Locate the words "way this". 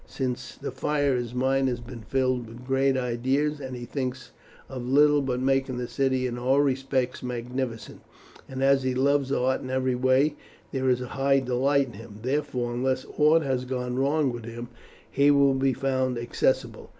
9.93-10.81